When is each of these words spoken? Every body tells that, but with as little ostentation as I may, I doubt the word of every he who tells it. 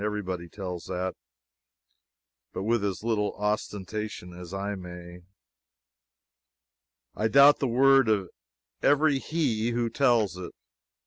Every 0.03 0.23
body 0.23 0.49
tells 0.49 0.85
that, 0.85 1.13
but 2.53 2.63
with 2.63 2.83
as 2.83 3.03
little 3.03 3.35
ostentation 3.35 4.33
as 4.33 4.51
I 4.51 4.73
may, 4.73 5.19
I 7.15 7.27
doubt 7.27 7.59
the 7.59 7.67
word 7.67 8.09
of 8.09 8.31
every 8.81 9.19
he 9.19 9.69
who 9.69 9.91
tells 9.91 10.37
it. 10.37 10.53